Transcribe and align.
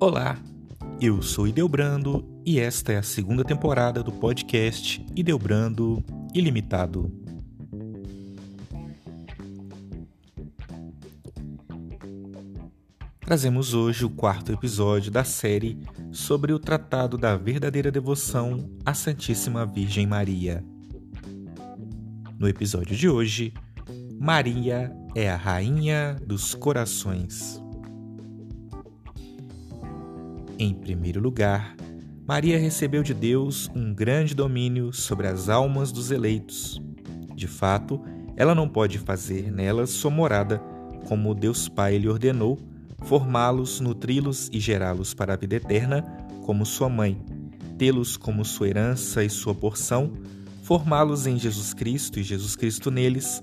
Olá, 0.00 0.38
eu 1.00 1.20
sou 1.20 1.48
Ideobrando 1.48 2.24
e 2.46 2.60
esta 2.60 2.92
é 2.92 2.98
a 2.98 3.02
segunda 3.02 3.42
temporada 3.42 4.00
do 4.00 4.12
podcast 4.12 5.04
Ideobrando 5.16 6.04
Ilimitado. 6.32 7.10
Trazemos 13.18 13.74
hoje 13.74 14.04
o 14.04 14.10
quarto 14.10 14.52
episódio 14.52 15.10
da 15.10 15.24
série 15.24 15.76
sobre 16.12 16.52
o 16.52 16.60
Tratado 16.60 17.18
da 17.18 17.36
Verdadeira 17.36 17.90
Devoção 17.90 18.70
à 18.86 18.94
Santíssima 18.94 19.66
Virgem 19.66 20.06
Maria. 20.06 20.64
No 22.38 22.48
episódio 22.48 22.94
de 22.94 23.08
hoje, 23.08 23.52
Maria 24.16 24.92
é 25.12 25.28
a 25.28 25.36
Rainha 25.36 26.16
dos 26.24 26.54
Corações. 26.54 27.60
Em 30.60 30.74
primeiro 30.74 31.20
lugar, 31.20 31.76
Maria 32.26 32.58
recebeu 32.58 33.04
de 33.04 33.14
Deus 33.14 33.70
um 33.76 33.94
grande 33.94 34.34
domínio 34.34 34.92
sobre 34.92 35.28
as 35.28 35.48
almas 35.48 35.92
dos 35.92 36.10
eleitos. 36.10 36.82
De 37.32 37.46
fato, 37.46 38.02
ela 38.36 38.56
não 38.56 38.68
pode 38.68 38.98
fazer 38.98 39.52
nelas 39.52 39.90
sua 39.90 40.10
morada, 40.10 40.58
como 41.06 41.32
Deus 41.32 41.68
Pai 41.68 41.96
lhe 41.96 42.08
ordenou, 42.08 42.58
formá-los, 43.04 43.78
nutri-los 43.78 44.50
e 44.52 44.58
gerá-los 44.58 45.14
para 45.14 45.34
a 45.34 45.36
vida 45.36 45.54
eterna, 45.54 46.02
como 46.44 46.66
sua 46.66 46.88
mãe, 46.88 47.22
tê-los 47.78 48.16
como 48.16 48.44
sua 48.44 48.68
herança 48.68 49.22
e 49.22 49.30
sua 49.30 49.54
porção, 49.54 50.12
formá-los 50.64 51.24
em 51.28 51.38
Jesus 51.38 51.72
Cristo 51.72 52.18
e 52.18 52.24
Jesus 52.24 52.56
Cristo 52.56 52.90
neles, 52.90 53.40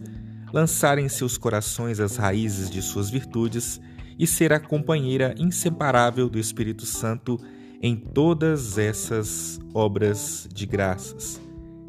lançar 0.51 0.97
em 0.97 1.07
seus 1.07 1.37
corações 1.37 2.01
as 2.01 2.17
raízes 2.17 2.69
de 2.69 2.81
suas 2.81 3.09
virtudes 3.09 3.79
e 4.17 4.25
ser 4.25 4.53
a 4.53 4.59
companheira 4.59 5.35
inseparável 5.37 6.29
do 6.29 6.39
Espírito 6.39 6.85
Santo 6.85 7.39
em 7.81 7.95
todas 7.95 8.77
essas 8.77 9.59
obras 9.73 10.47
de 10.53 10.65
graças. 10.65 11.41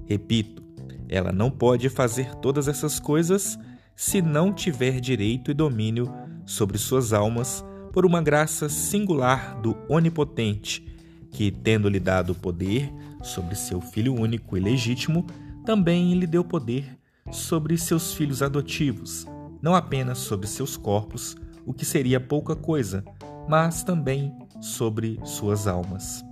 Repito, 0.07 0.63
ela 1.09 1.33
não 1.33 1.51
pode 1.51 1.89
fazer 1.89 2.35
todas 2.37 2.69
essas 2.69 2.99
coisas 2.99 3.59
se 3.95 4.21
não 4.21 4.53
tiver 4.53 5.01
direito 5.01 5.51
e 5.51 5.55
domínio 5.55 6.13
sobre 6.45 6.79
suas 6.79 7.13
almas 7.13 7.65
por 7.93 8.05
uma 8.05 8.21
graça 8.21 8.69
singular 8.69 9.59
do 9.61 9.77
Onipotente, 9.89 10.85
que, 11.31 11.51
tendo-lhe 11.51 11.99
dado 11.99 12.35
poder 12.35 12.93
sobre 13.23 13.55
seu 13.55 13.81
filho 13.81 14.15
único 14.15 14.57
e 14.57 14.61
legítimo, 14.61 15.27
também 15.65 16.13
lhe 16.15 16.27
deu 16.27 16.45
poder 16.45 16.99
sobre 17.31 17.77
seus 17.79 18.13
filhos 18.13 18.43
adotivos, 18.43 19.27
não 19.63 19.75
apenas 19.75 20.19
sobre 20.19 20.47
seus 20.47 20.77
corpos, 20.77 21.37
o 21.67 21.75
que 21.75 21.85
seria 21.85 22.21
pouca 22.21 22.55
coisa, 22.57 23.05
mas 23.49 23.83
também 23.83 24.33
sobre 24.61 25.21
suas 25.25 25.67
almas. 25.67 26.25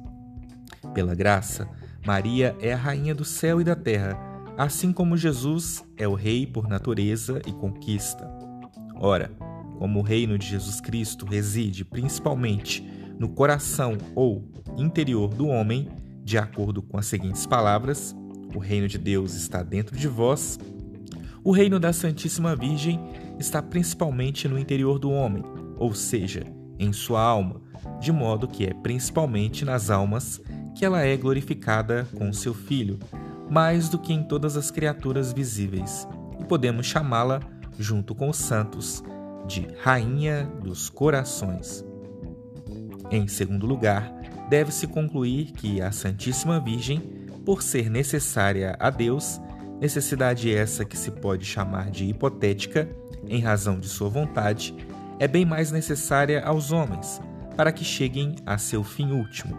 Pela 0.94 1.14
graça, 1.14 1.68
Maria 2.06 2.56
é 2.60 2.72
a 2.72 2.76
rainha 2.76 3.14
do 3.14 3.24
céu 3.24 3.60
e 3.60 3.64
da 3.64 3.74
terra, 3.74 4.16
assim 4.56 4.92
como 4.92 5.16
Jesus 5.16 5.84
é 5.96 6.06
o 6.06 6.14
rei 6.14 6.46
por 6.46 6.68
natureza 6.68 7.42
e 7.46 7.52
conquista. 7.52 8.30
Ora, 8.96 9.30
como 9.78 9.98
o 9.98 10.02
reino 10.02 10.38
de 10.38 10.46
Jesus 10.46 10.80
Cristo 10.80 11.26
reside 11.26 11.84
principalmente 11.84 12.86
no 13.18 13.28
coração 13.28 13.98
ou 14.14 14.44
interior 14.78 15.34
do 15.34 15.48
homem, 15.48 15.88
de 16.22 16.38
acordo 16.38 16.80
com 16.80 16.96
as 16.96 17.06
seguintes 17.06 17.44
palavras: 17.46 18.14
o 18.54 18.58
reino 18.58 18.86
de 18.86 18.98
Deus 18.98 19.34
está 19.34 19.62
dentro 19.62 19.96
de 19.96 20.08
vós, 20.08 20.58
o 21.44 21.52
reino 21.52 21.78
da 21.78 21.92
Santíssima 21.92 22.56
Virgem 22.56 22.98
está 23.38 23.62
principalmente 23.62 24.48
no 24.48 24.58
interior 24.58 24.98
do 24.98 25.10
homem, 25.10 25.44
ou 25.76 25.94
seja, 25.94 26.42
em 26.78 26.90
sua 26.90 27.20
alma, 27.20 27.60
de 28.00 28.10
modo 28.10 28.48
que 28.48 28.64
é 28.64 28.72
principalmente 28.72 29.62
nas 29.62 29.90
almas 29.90 30.40
que 30.74 30.86
ela 30.86 31.02
é 31.02 31.14
glorificada 31.16 32.08
com 32.16 32.32
seu 32.32 32.54
Filho, 32.54 32.98
mais 33.50 33.90
do 33.90 33.98
que 33.98 34.12
em 34.12 34.22
todas 34.22 34.56
as 34.56 34.70
criaturas 34.70 35.34
visíveis, 35.34 36.08
e 36.40 36.44
podemos 36.44 36.86
chamá-la, 36.86 37.40
junto 37.78 38.14
com 38.14 38.30
os 38.30 38.38
santos, 38.38 39.04
de 39.46 39.68
Rainha 39.82 40.50
dos 40.62 40.88
Corações. 40.88 41.84
Em 43.10 43.28
segundo 43.28 43.66
lugar, 43.66 44.10
deve-se 44.48 44.86
concluir 44.86 45.52
que 45.52 45.82
a 45.82 45.92
Santíssima 45.92 46.58
Virgem, 46.58 47.00
por 47.44 47.62
ser 47.62 47.90
necessária 47.90 48.74
a 48.80 48.88
Deus, 48.88 49.38
necessidade 49.84 50.50
essa 50.50 50.82
que 50.82 50.96
se 50.96 51.10
pode 51.10 51.44
chamar 51.44 51.90
de 51.90 52.06
hipotética, 52.06 52.88
em 53.28 53.38
razão 53.42 53.78
de 53.78 53.86
sua 53.86 54.08
vontade, 54.08 54.74
é 55.18 55.28
bem 55.28 55.44
mais 55.44 55.70
necessária 55.70 56.42
aos 56.42 56.72
homens, 56.72 57.20
para 57.54 57.70
que 57.70 57.84
cheguem 57.84 58.34
a 58.46 58.56
seu 58.56 58.82
fim 58.82 59.12
último. 59.12 59.54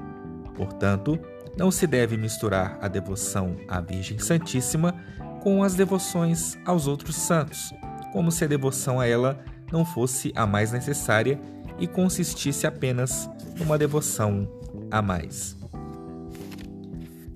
Portanto, 0.56 1.20
não 1.56 1.70
se 1.70 1.86
deve 1.86 2.18
misturar 2.18 2.76
a 2.82 2.88
devoção 2.88 3.56
à 3.68 3.80
Virgem 3.80 4.18
Santíssima 4.18 4.96
com 5.44 5.62
as 5.64 5.76
devoções 5.76 6.58
aos 6.66 6.88
outros 6.88 7.16
santos, 7.18 7.72
como 8.12 8.32
se 8.32 8.46
a 8.46 8.48
devoção 8.48 9.00
a 9.00 9.06
ela 9.06 9.40
não 9.72 9.86
fosse 9.86 10.34
a 10.36 10.48
mais 10.48 10.72
necessária 10.72 11.40
e 11.78 11.86
consistisse 11.86 12.66
apenas 12.66 13.30
numa 13.60 13.78
devoção 13.78 14.50
a 14.90 15.04
mais. 15.04 15.56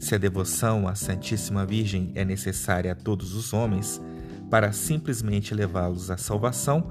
Se 0.09 0.15
a 0.15 0.17
devoção 0.17 0.87
à 0.87 0.95
Santíssima 0.95 1.67
Virgem 1.67 2.11
é 2.15 2.25
necessária 2.25 2.93
a 2.93 2.95
todos 2.95 3.35
os 3.35 3.53
homens 3.53 4.01
para 4.49 4.71
simplesmente 4.71 5.53
levá-los 5.53 6.09
à 6.09 6.17
salvação, 6.17 6.89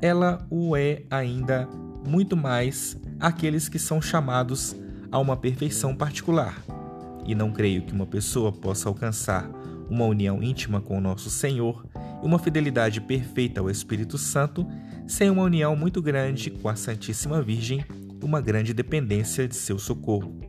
ela 0.00 0.38
o 0.48 0.74
é 0.74 1.02
ainda 1.10 1.68
muito 2.08 2.34
mais 2.34 2.96
àqueles 3.20 3.68
que 3.68 3.78
são 3.78 4.00
chamados 4.00 4.74
a 5.12 5.18
uma 5.18 5.36
perfeição 5.36 5.94
particular. 5.94 6.56
E 7.26 7.34
não 7.34 7.52
creio 7.52 7.82
que 7.82 7.92
uma 7.92 8.06
pessoa 8.06 8.50
possa 8.50 8.88
alcançar 8.88 9.46
uma 9.90 10.06
união 10.06 10.42
íntima 10.42 10.80
com 10.80 10.96
o 10.96 11.00
nosso 11.02 11.28
Senhor 11.28 11.84
e 12.22 12.26
uma 12.26 12.38
fidelidade 12.38 13.02
perfeita 13.02 13.60
ao 13.60 13.68
Espírito 13.68 14.16
Santo 14.16 14.66
sem 15.06 15.28
uma 15.28 15.42
união 15.42 15.76
muito 15.76 16.00
grande 16.00 16.48
com 16.48 16.70
a 16.70 16.74
Santíssima 16.74 17.42
Virgem 17.42 17.84
e 18.18 18.24
uma 18.24 18.40
grande 18.40 18.72
dependência 18.72 19.46
de 19.46 19.56
seu 19.56 19.78
socorro. 19.78 20.40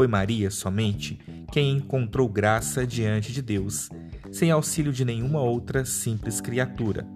Foi 0.00 0.08
Maria 0.08 0.50
somente 0.50 1.20
quem 1.52 1.76
encontrou 1.76 2.26
graça 2.26 2.86
diante 2.86 3.34
de 3.34 3.42
Deus, 3.42 3.90
sem 4.32 4.50
auxílio 4.50 4.94
de 4.94 5.04
nenhuma 5.04 5.42
outra 5.42 5.84
simples 5.84 6.40
criatura. 6.40 7.06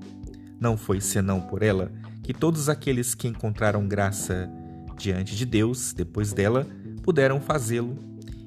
Não 0.61 0.77
foi 0.77 1.01
senão 1.01 1.41
por 1.41 1.63
ela 1.63 1.91
que 2.23 2.35
todos 2.35 2.69
aqueles 2.69 3.15
que 3.15 3.27
encontraram 3.27 3.89
graça 3.89 4.51
diante 4.99 5.35
de 5.35 5.47
Deus 5.47 5.95
depois 5.95 6.35
dela 6.35 6.67
puderam 7.03 7.41
fazê-lo, 7.41 7.97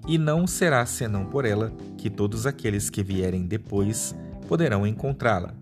e 0.08 0.20
não 0.20 0.46
será 0.46 0.86
senão 0.86 1.26
por 1.26 1.44
ela 1.44 1.74
que 1.98 2.08
todos 2.08 2.46
aqueles 2.46 2.92
que 2.92 3.02
vierem 3.02 3.48
depois 3.48 4.14
poderão 4.48 4.86
encontrá-la. 4.86 5.56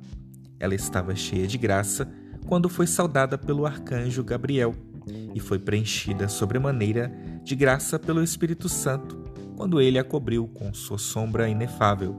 Ela 0.59 0.75
estava 0.75 1.15
cheia 1.15 1.47
de 1.47 1.57
graça 1.57 2.11
quando 2.45 2.67
foi 2.67 2.87
saudada 2.87 3.37
pelo 3.37 3.65
arcanjo 3.65 4.21
Gabriel 4.21 4.75
e 5.33 5.39
foi 5.39 5.59
preenchida 5.59 6.27
sobremaneira 6.27 7.09
de 7.45 7.55
graça 7.55 7.99
pelo 7.99 8.23
Espírito 8.23 8.67
Santo, 8.67 9.23
quando 9.55 9.79
ele 9.79 9.99
a 9.99 10.03
cobriu 10.03 10.47
com 10.47 10.73
sua 10.73 10.97
sombra 10.97 11.47
inefável, 11.47 12.15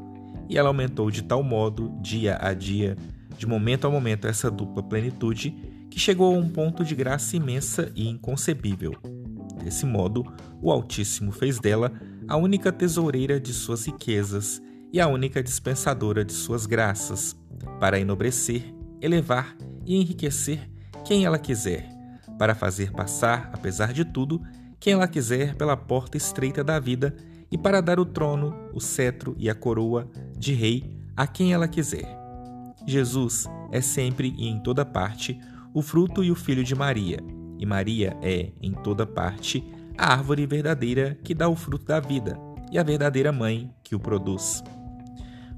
e 0.48 0.56
ela 0.56 0.68
aumentou 0.68 1.10
de 1.10 1.24
tal 1.24 1.42
modo, 1.42 1.92
dia 2.00 2.38
a 2.40 2.54
dia, 2.54 2.96
de 3.36 3.44
momento 3.44 3.88
a 3.88 3.90
momento, 3.90 4.28
essa 4.28 4.48
dupla 4.48 4.84
plenitude, 4.84 5.50
que 5.90 5.98
chegou 5.98 6.32
a 6.32 6.38
um 6.38 6.48
ponto 6.48 6.84
de 6.84 6.94
graça 6.94 7.36
imensa 7.36 7.90
e 7.96 8.08
inconcebível. 8.08 8.94
Desse 9.64 9.84
modo, 9.84 10.24
o 10.62 10.70
Altíssimo 10.70 11.32
fez 11.32 11.58
dela 11.58 11.92
a 12.28 12.36
única 12.36 12.70
tesoureira 12.70 13.40
de 13.40 13.52
suas 13.52 13.84
riquezas 13.84 14.62
e 14.92 15.00
a 15.00 15.08
única 15.08 15.42
dispensadora 15.42 16.24
de 16.24 16.32
suas 16.32 16.66
graças, 16.66 17.36
para 17.80 17.98
enobrecer, 17.98 18.72
elevar 19.00 19.56
e 19.84 19.96
enriquecer 19.96 20.70
quem 21.04 21.24
ela 21.24 21.38
quiser 21.38 21.96
para 22.38 22.54
fazer 22.54 22.92
passar, 22.92 23.50
apesar 23.52 23.92
de 23.92 24.04
tudo, 24.04 24.40
quem 24.86 24.92
ela 24.92 25.08
quiser 25.08 25.56
pela 25.56 25.76
porta 25.76 26.16
estreita 26.16 26.62
da 26.62 26.78
vida 26.78 27.12
e 27.50 27.58
para 27.58 27.80
dar 27.80 27.98
o 27.98 28.04
trono, 28.04 28.54
o 28.72 28.80
cetro 28.80 29.34
e 29.36 29.50
a 29.50 29.54
coroa 29.54 30.08
de 30.38 30.52
rei 30.52 30.96
a 31.16 31.26
quem 31.26 31.52
ela 31.52 31.66
quiser. 31.66 32.06
Jesus 32.86 33.46
é 33.72 33.80
sempre 33.80 34.32
e 34.38 34.46
em 34.46 34.60
toda 34.60 34.84
parte 34.84 35.40
o 35.74 35.82
fruto 35.82 36.22
e 36.22 36.30
o 36.30 36.36
filho 36.36 36.62
de 36.62 36.72
Maria, 36.72 37.18
e 37.58 37.66
Maria 37.66 38.16
é, 38.22 38.52
em 38.62 38.70
toda 38.70 39.04
parte, 39.04 39.66
a 39.98 40.12
árvore 40.12 40.46
verdadeira 40.46 41.18
que 41.24 41.34
dá 41.34 41.48
o 41.48 41.56
fruto 41.56 41.86
da 41.86 41.98
vida 41.98 42.38
e 42.70 42.78
a 42.78 42.84
verdadeira 42.84 43.32
mãe 43.32 43.74
que 43.82 43.96
o 43.96 43.98
produz. 43.98 44.62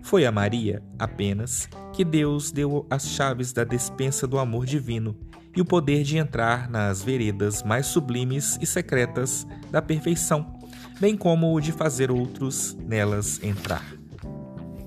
Foi 0.02 0.25
a 0.25 0.32
Maria, 0.32 0.82
apenas, 0.98 1.69
que 1.92 2.02
Deus 2.02 2.50
deu 2.50 2.86
as 2.88 3.06
chaves 3.06 3.52
da 3.52 3.62
despensa 3.62 4.26
do 4.26 4.38
amor 4.38 4.64
divino 4.64 5.14
e 5.58 5.60
o 5.60 5.64
poder 5.64 6.05
de 6.05 6.16
entrar 6.16 6.70
nas 6.70 7.02
veredas 7.02 7.64
mais 7.64 7.87
sublimes 7.87 8.56
e 8.62 8.64
secretas 8.64 9.44
da 9.72 9.82
perfeição, 9.82 10.56
bem 11.00 11.16
como 11.16 11.52
o 11.52 11.60
de 11.60 11.72
fazer 11.72 12.12
outros 12.12 12.78
nelas 12.87 13.43
entrar. 13.43 13.84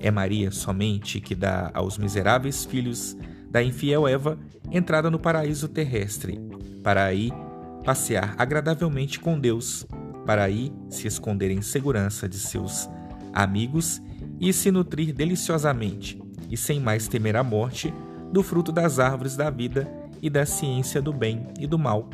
É 0.00 0.10
Maria 0.10 0.50
somente 0.50 1.20
que 1.20 1.34
dá 1.34 1.70
aos 1.74 1.98
miseráveis 1.98 2.64
filhos 2.64 3.14
da 3.50 3.62
infiel 3.62 4.08
Eva 4.08 4.38
entrada 4.70 5.10
no 5.10 5.18
paraíso 5.18 5.68
terrestre, 5.68 6.40
para 6.82 7.04
aí 7.04 7.30
passear 7.84 8.34
agradavelmente 8.38 9.20
com 9.20 9.38
Deus, 9.38 9.86
para 10.24 10.42
aí 10.42 10.72
se 10.88 11.06
esconder 11.06 11.50
em 11.50 11.60
segurança 11.60 12.26
de 12.26 12.38
seus 12.38 12.88
amigos 13.30 14.00
e 14.40 14.54
se 14.54 14.70
nutrir 14.70 15.12
deliciosamente, 15.12 16.18
e 16.50 16.56
sem 16.56 16.80
mais 16.80 17.08
temer 17.08 17.36
a 17.36 17.44
morte, 17.44 17.92
do 18.32 18.42
fruto 18.42 18.72
das 18.72 18.98
árvores 18.98 19.36
da 19.36 19.50
vida 19.50 20.00
e 20.22 20.30
da 20.30 20.46
ciência 20.46 21.02
do 21.02 21.12
bem 21.12 21.48
e 21.58 21.66
do 21.66 21.78
mal, 21.78 22.08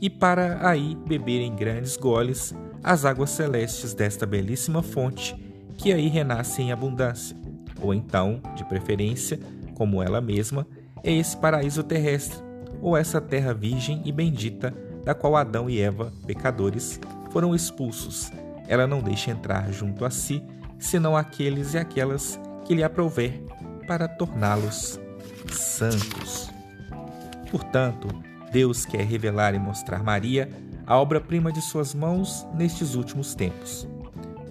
e 0.00 0.10
para 0.10 0.68
aí 0.68 0.94
beber 1.06 1.40
em 1.40 1.56
grandes 1.56 1.96
goles 1.96 2.54
as 2.82 3.04
águas 3.04 3.30
celestes 3.30 3.94
desta 3.94 4.26
belíssima 4.26 4.82
fonte 4.82 5.34
que 5.76 5.92
aí 5.92 6.08
renasce 6.08 6.62
em 6.62 6.72
abundância, 6.72 7.36
ou 7.80 7.92
então, 7.92 8.40
de 8.54 8.64
preferência, 8.64 9.40
como 9.74 10.02
ela 10.02 10.20
mesma, 10.20 10.66
é 11.02 11.12
esse 11.12 11.36
paraíso 11.36 11.82
terrestre, 11.82 12.38
ou 12.80 12.96
essa 12.96 13.20
terra 13.20 13.52
virgem 13.52 14.02
e 14.04 14.12
bendita 14.12 14.74
da 15.04 15.14
qual 15.14 15.36
Adão 15.36 15.68
e 15.68 15.80
Eva, 15.80 16.12
pecadores, 16.26 17.00
foram 17.30 17.54
expulsos. 17.54 18.30
Ela 18.68 18.86
não 18.86 19.00
deixa 19.00 19.30
entrar 19.30 19.70
junto 19.72 20.04
a 20.04 20.10
si, 20.10 20.42
senão 20.78 21.16
aqueles 21.16 21.74
e 21.74 21.78
aquelas 21.78 22.38
que 22.64 22.74
lhe 22.74 22.84
aprouver, 22.84 23.42
para 23.86 24.08
torná-los 24.08 24.98
santos. 25.50 26.53
Portanto, 27.54 28.08
Deus 28.50 28.84
quer 28.84 29.04
revelar 29.06 29.54
e 29.54 29.60
mostrar 29.60 30.02
Maria 30.02 30.50
a 30.84 30.98
obra-prima 30.98 31.52
de 31.52 31.62
suas 31.62 31.94
mãos 31.94 32.44
nestes 32.52 32.96
últimos 32.96 33.32
tempos. 33.32 33.86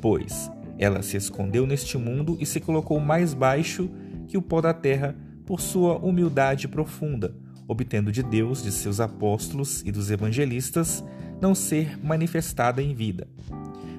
Pois 0.02 0.50
ela 0.80 1.04
se 1.04 1.18
escondeu 1.18 1.68
neste 1.68 1.98
mundo 1.98 2.38
e 2.40 2.46
se 2.46 2.62
colocou 2.62 3.02
mais 3.02 3.34
baixo 3.34 3.92
que 4.26 4.38
o 4.38 4.42
pó 4.42 4.62
da 4.62 4.74
terra 4.74 5.18
por 5.46 5.60
sua 5.60 5.98
humildade 5.98 6.66
profunda, 6.66 7.36
obtendo 7.68 8.10
de 8.10 8.24
Deus, 8.24 8.64
de 8.64 8.72
seus 8.72 9.02
apóstolos 9.02 9.82
e 9.86 9.92
dos 9.92 10.10
evangelistas, 10.10 11.04
não 11.42 11.54
ser 11.54 12.02
manifestada 12.02 12.82
em 12.82 12.96
vida. 12.96 13.28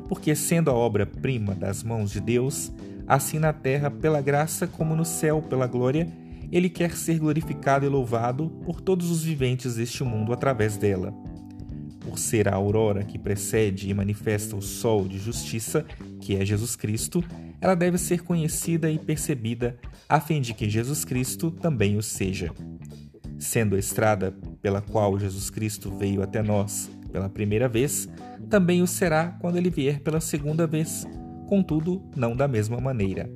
Porque, 0.09 0.35
sendo 0.35 0.71
a 0.71 0.75
obra-prima 0.75 1.55
das 1.55 1.83
mãos 1.83 2.11
de 2.11 2.21
Deus, 2.21 2.73
assim 3.07 3.39
na 3.39 3.53
terra 3.53 3.91
pela 3.91 4.23
graça 4.23 4.67
como 4.67 4.97
no 4.97 5.05
céu 5.05 5.43
pela 5.43 5.67
glória, 5.67 6.09
ele 6.55 6.71
quer 6.71 6.97
ser 6.97 7.19
glorificado 7.19 7.85
e 7.85 7.89
louvado 7.89 8.49
por 8.65 8.81
todos 8.81 9.11
os 9.11 9.25
viventes 9.25 9.75
deste 9.75 10.05
mundo 10.05 10.33
através 10.33 10.77
dela. 10.77 11.13
Por 11.99 12.17
ser 12.17 12.47
a 12.47 12.55
aurora 12.55 13.03
que 13.03 13.19
precede 13.19 13.91
e 13.91 13.95
manifesta 13.95 14.55
o 14.55 14.63
sol 14.63 15.09
de 15.09 15.19
justiça, 15.19 15.85
que 16.21 16.37
é 16.37 16.47
Jesus 16.47 16.77
Cristo, 16.77 17.25
ela 17.61 17.75
deve 17.75 17.99
ser 17.99 18.23
conhecida 18.23 18.89
e 18.89 19.01
percebida, 19.01 19.77
a 20.09 20.21
fim 20.21 20.41
de 20.41 20.55
que 20.55 20.71
Jesus 20.71 21.05
Cristo 21.05 21.51
também 21.51 21.97
o 21.97 22.03
seja. 22.03 22.53
Sendo 23.37 23.75
a 23.75 23.79
estrada 23.81 24.33
pela 24.63 24.81
qual 24.81 25.19
Jesus 25.19 25.51
Cristo 25.51 25.91
veio 25.99 26.23
até 26.23 26.41
nós 26.41 26.89
pela 27.11 27.29
primeira 27.29 27.69
vez, 27.69 28.09
também 28.49 28.81
o 28.81 28.87
será 28.87 29.37
quando 29.41 29.57
ele 29.57 29.71
vier 29.71 29.99
pela 29.99 30.21
segunda 30.21 30.69
vez, 30.69 31.05
contudo, 31.49 32.01
não 32.15 32.37
da 32.37 32.47
mesma 32.47 32.81
maneira. 32.81 33.29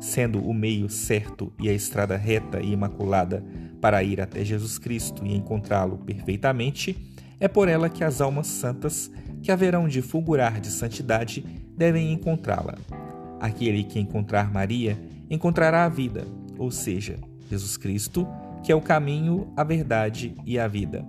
Sendo 0.00 0.40
o 0.40 0.52
meio 0.52 0.88
certo 0.88 1.52
e 1.60 1.68
a 1.68 1.72
estrada 1.72 2.16
reta 2.16 2.60
e 2.60 2.72
imaculada 2.72 3.44
para 3.80 4.02
ir 4.02 4.20
até 4.20 4.44
Jesus 4.44 4.78
Cristo 4.78 5.24
e 5.24 5.34
encontrá-lo 5.34 5.98
perfeitamente, 5.98 7.14
é 7.38 7.48
por 7.48 7.68
ela 7.68 7.88
que 7.88 8.02
as 8.02 8.20
almas 8.20 8.46
santas, 8.46 9.10
que 9.42 9.52
haverão 9.52 9.86
de 9.88 10.02
fulgurar 10.02 10.60
de 10.60 10.68
santidade, 10.68 11.44
devem 11.76 12.12
encontrá-la. 12.12 12.76
Aquele 13.40 13.84
que 13.84 14.00
encontrar 14.00 14.52
Maria 14.52 14.98
encontrará 15.28 15.84
a 15.84 15.88
vida, 15.88 16.26
ou 16.58 16.70
seja, 16.70 17.18
Jesus 17.50 17.76
Cristo, 17.76 18.26
que 18.62 18.72
é 18.72 18.74
o 18.74 18.80
caminho, 18.80 19.52
a 19.56 19.62
verdade 19.62 20.34
e 20.44 20.58
a 20.58 20.66
vida. 20.66 21.06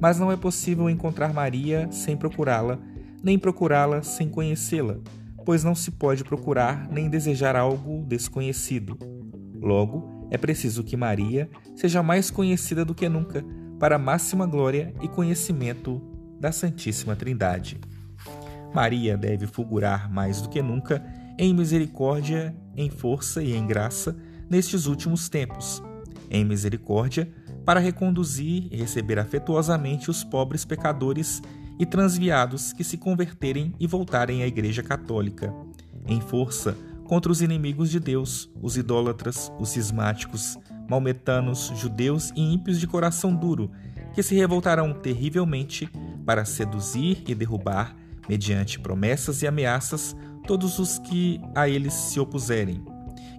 Mas 0.00 0.18
não 0.18 0.30
é 0.30 0.36
possível 0.36 0.88
encontrar 0.88 1.32
Maria 1.32 1.88
sem 1.90 2.16
procurá-la, 2.16 2.78
nem 3.22 3.38
procurá-la 3.38 4.02
sem 4.02 4.28
conhecê-la, 4.28 4.98
pois 5.46 5.62
não 5.62 5.76
se 5.76 5.92
pode 5.92 6.24
procurar 6.24 6.88
nem 6.90 7.08
desejar 7.08 7.54
algo 7.54 8.04
desconhecido. 8.04 8.98
Logo, 9.62 10.26
é 10.28 10.36
preciso 10.36 10.82
que 10.82 10.96
Maria 10.96 11.48
seja 11.76 12.02
mais 12.02 12.30
conhecida 12.30 12.84
do 12.84 12.94
que 12.94 13.08
nunca, 13.08 13.44
para 13.78 13.94
a 13.94 13.98
máxima 13.98 14.44
glória 14.44 14.92
e 15.00 15.06
conhecimento 15.06 16.02
da 16.40 16.50
Santíssima 16.50 17.14
Trindade. 17.14 17.80
Maria 18.74 19.16
deve 19.16 19.46
fulgurar 19.46 20.12
mais 20.12 20.42
do 20.42 20.48
que 20.48 20.60
nunca 20.60 21.04
em 21.38 21.54
misericórdia, 21.54 22.54
em 22.76 22.90
força 22.90 23.42
e 23.42 23.54
em 23.54 23.66
graça 23.66 24.16
nestes 24.50 24.86
últimos 24.86 25.28
tempos, 25.28 25.80
em 26.28 26.44
misericórdia, 26.44 27.30
para 27.64 27.78
reconduzir 27.78 28.68
e 28.72 28.76
receber 28.76 29.18
afetuosamente 29.18 30.10
os 30.10 30.24
pobres 30.24 30.64
pecadores 30.64 31.40
e 31.78 31.84
transviados 31.84 32.72
que 32.72 32.84
se 32.84 32.96
converterem 32.96 33.74
e 33.78 33.86
voltarem 33.86 34.42
à 34.42 34.46
Igreja 34.46 34.82
Católica, 34.82 35.54
em 36.06 36.20
força 36.20 36.76
contra 37.04 37.30
os 37.30 37.40
inimigos 37.40 37.90
de 37.90 38.00
Deus, 38.00 38.50
os 38.60 38.76
idólatras, 38.76 39.52
os 39.58 39.70
cismáticos, 39.70 40.58
maometanos, 40.88 41.72
judeus 41.76 42.32
e 42.34 42.54
ímpios 42.54 42.80
de 42.80 42.86
coração 42.86 43.34
duro, 43.34 43.70
que 44.14 44.22
se 44.22 44.34
revoltarão 44.34 44.92
terrivelmente 44.92 45.88
para 46.24 46.44
seduzir 46.44 47.22
e 47.26 47.34
derrubar, 47.34 47.94
mediante 48.28 48.80
promessas 48.80 49.42
e 49.42 49.46
ameaças, 49.46 50.16
todos 50.46 50.78
os 50.78 50.98
que 50.98 51.40
a 51.54 51.68
eles 51.68 51.92
se 51.92 52.18
opuserem. 52.18 52.82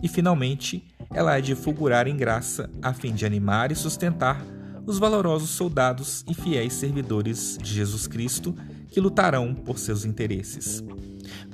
E, 0.01 0.07
finalmente, 0.07 0.85
ela 1.13 1.33
há 1.33 1.39
de 1.39 1.55
fulgurar 1.55 2.07
em 2.07 2.15
graça, 2.15 2.69
a 2.81 2.93
fim 2.93 3.13
de 3.13 3.25
animar 3.25 3.71
e 3.71 3.75
sustentar 3.75 4.41
os 4.87 4.97
valorosos 4.97 5.49
soldados 5.49 6.23
e 6.27 6.33
fiéis 6.33 6.71
servidores 6.73 7.57
de 7.61 7.73
Jesus 7.73 8.07
Cristo 8.07 8.55
que 8.87 9.01
lutarão 9.01 9.53
por 9.53 9.77
seus 9.77 10.05
interesses. 10.05 10.81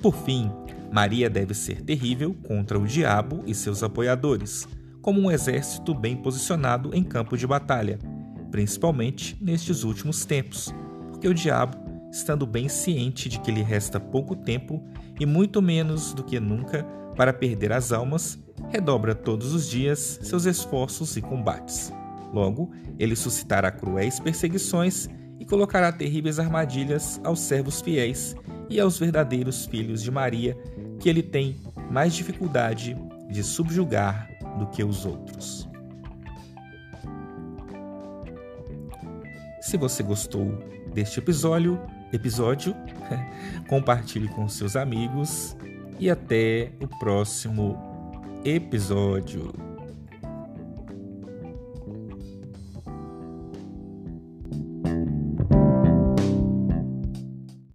Por 0.02 0.16
fim, 0.16 0.52
Maria 0.92 1.28
deve 1.30 1.56
ser 1.56 1.82
terrível 1.82 2.36
contra 2.48 2.78
o 2.78 2.86
diabo 2.86 3.44
e 3.48 3.56
seus 3.56 3.82
apoiadores, 3.82 4.68
como 5.02 5.20
um 5.20 5.32
exército 5.32 5.96
bem 5.96 6.16
posicionado 6.16 6.96
em 6.96 7.04
campo 7.04 7.36
de 7.36 7.48
batalha, 7.48 7.98
principalmente 8.52 9.36
nestes 9.42 9.84
últimos 9.84 10.24
tempos, 10.24 10.74
porque 11.10 11.28
o 11.28 11.34
diabo, 11.34 11.76
estando 12.12 12.46
bem 12.46 12.70
ciente 12.70 13.28
de 13.28 13.40
que 13.40 13.52
lhe 13.52 13.64
resta 13.64 14.00
pouco 14.00 14.36
tempo 14.36 14.86
e 15.20 15.26
muito 15.26 15.60
menos 15.60 16.14
do 16.14 16.24
que 16.24 16.40
nunca 16.40 16.84
para 17.16 17.34
perder 17.34 17.74
as 17.74 17.92
almas, 17.92 18.38
redobra 18.70 19.16
todos 19.16 19.54
os 19.54 19.68
dias 19.68 20.20
seus 20.22 20.46
esforços 20.46 21.18
e 21.18 21.22
combates. 21.22 21.92
Logo, 22.34 22.72
ele 22.98 23.16
suscitará 23.16 23.72
cruéis 23.72 24.20
perseguições 24.20 25.08
e 25.40 25.46
colocará 25.46 25.92
terríveis 25.92 26.40
armadilhas 26.40 27.22
aos 27.24 27.40
servos 27.40 27.80
fiéis 27.80 28.36
e 28.70 28.80
aos 28.80 28.98
verdadeiros 28.98 29.66
filhos 29.66 30.02
de 30.02 30.10
Maria, 30.10 30.58
que 31.00 31.08
ele 31.08 31.22
tem 31.22 31.56
mais 31.92 32.16
dificuldade 32.16 32.98
de 33.30 33.44
subjugar 33.44 34.30
do 34.58 34.66
que 34.68 34.84
os 34.84 35.06
outros. 35.06 35.70
Se 39.62 39.78
você 39.78 40.02
gostou 40.02 40.46
deste 40.94 41.20
episódio, 41.20 41.80
episódio, 42.12 42.76
compartilhe 43.70 44.28
com 44.28 44.48
seus 44.48 44.76
amigos 44.76 45.56
e 46.00 46.10
até 46.10 46.72
o 46.82 46.88
próximo 47.00 47.78
episódio. 48.44 49.73